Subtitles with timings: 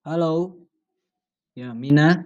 [0.00, 0.56] Halo.
[1.52, 2.24] Ya, Mina.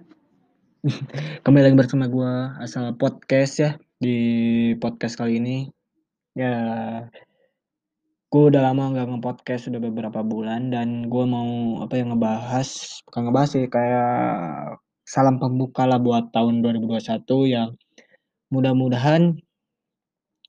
[1.43, 3.75] Kembali lagi bersama gua Asal Podcast ya.
[3.99, 4.15] Di
[4.79, 5.67] podcast kali ini
[6.39, 6.55] ya
[8.31, 12.67] gue udah lama nggak nge-podcast beberapa bulan dan gue mau apa yang ngebahas
[13.11, 17.75] bukan ngebahas sih kayak salam pembuka lah buat tahun 2021 yang
[18.55, 19.35] mudah-mudahan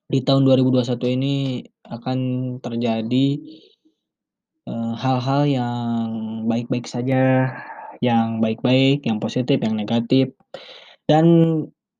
[0.06, 1.34] di tahun 2021 ini
[1.90, 2.18] akan
[2.62, 3.26] terjadi
[4.66, 6.06] eh, hal-hal yang
[6.50, 7.50] baik-baik saja
[8.00, 10.32] yang baik-baik, yang positif, yang negatif.
[11.06, 11.26] Dan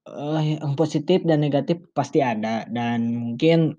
[0.08, 3.78] uh, yang positif dan negatif pasti ada dan mungkin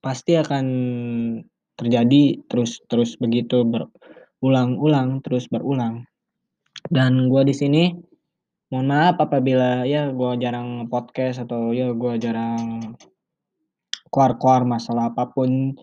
[0.00, 0.66] pasti akan
[1.74, 6.04] terjadi terus-terus begitu berulang-ulang, terus berulang.
[6.88, 7.84] Dan gue di sini
[8.68, 12.96] mohon maaf apabila ya gue jarang podcast atau ya gue jarang
[14.10, 15.74] keluar-keluar masalah apa pun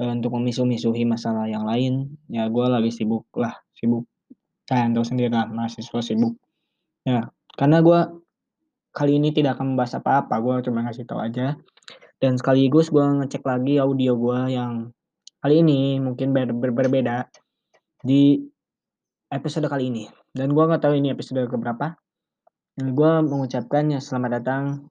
[0.00, 4.08] untuk memisu-misuhi masalah yang lain ya gue lagi sibuk lah sibuk
[4.70, 6.38] kalian tahu sendiri lah mahasiswa sibuk.
[7.02, 7.26] Ya
[7.58, 8.22] karena gue
[8.94, 11.58] kali ini tidak akan membahas apa-apa gue cuma ngasih tahu aja.
[12.22, 14.94] Dan sekaligus gue ngecek lagi audio gue yang
[15.42, 17.26] kali ini mungkin ber ber berbeda
[18.06, 18.38] di
[19.34, 20.06] episode kali ini.
[20.30, 21.98] Dan gue nggak tahu ini episode keberapa.
[22.78, 24.86] Gue mengucapkan ya selamat datang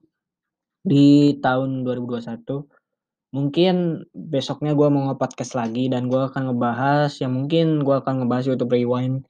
[0.84, 2.44] di tahun 2021
[3.30, 8.46] mungkin besoknya gue mau nge-podcast lagi dan gue akan ngebahas yang mungkin gue akan ngebahas
[8.50, 9.26] YouTube Rewind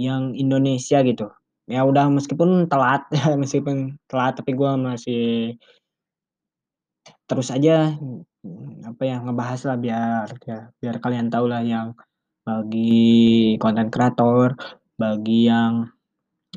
[0.00, 1.28] yang Indonesia gitu.
[1.68, 5.24] Ya udah meskipun telat ya meskipun telat tapi gue masih
[7.24, 7.96] terus aja
[8.84, 11.96] apa ya ngebahas lah biar ya biar kalian tahu lah yang
[12.44, 14.52] bagi konten kreator
[15.00, 15.88] bagi yang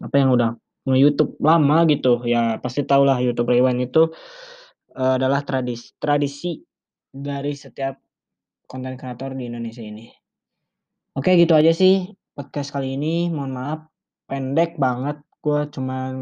[0.04, 0.56] apa yang udah
[0.88, 2.24] nge-YouTube lama gitu.
[2.24, 4.08] Ya pasti tau lah YouTube Rewind itu
[4.96, 6.67] uh, adalah tradisi tradisi
[7.12, 7.98] dari setiap
[8.68, 10.12] konten kreator di Indonesia ini.
[11.18, 13.32] Oke gitu aja sih podcast kali ini.
[13.32, 13.80] Mohon maaf
[14.30, 15.18] pendek banget.
[15.42, 16.14] Gue cuman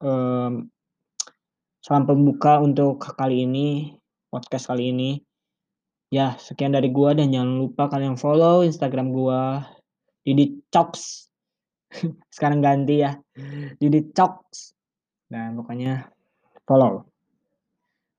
[0.00, 0.52] um,
[1.84, 3.94] salam pembuka untuk kali ini
[4.32, 5.20] podcast kali ini.
[6.12, 9.40] Ya sekian dari gue dan jangan lupa kalian follow instagram gue
[10.26, 11.28] Didi Choks.
[12.34, 13.14] Sekarang ganti ya.
[13.78, 14.74] Didi Choks.
[15.28, 16.08] Dan pokoknya
[16.66, 17.11] follow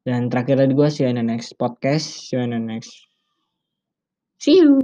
[0.03, 2.27] dan terakhir dari gue see you in the next podcast.
[2.27, 2.91] See you in the next.
[4.43, 4.83] See you